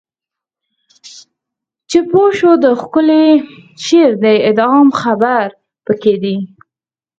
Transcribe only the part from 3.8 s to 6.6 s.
شعر د اعدام خبر پکې دی